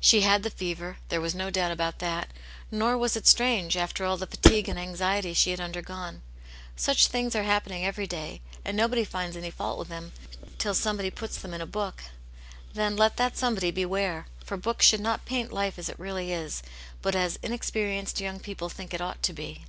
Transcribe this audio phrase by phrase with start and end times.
[0.00, 2.32] She had the fever, there was no doubt about that,
[2.72, 6.22] nor was it strange, after all the fatigue and anxiety she had undergone.
[6.74, 10.00] Such things are happening every day, and nobody finds any fault v^WcitiaatctN}^ ^wsns> i60
[10.42, 10.96] Aunt Janets Hero.
[10.96, 12.02] body puts them into a book.
[12.74, 14.26] Then let that somebody beware!
[14.44, 16.64] For books should not paint life as it really is,
[17.00, 19.64] but as inexperienced young people think it ought to be.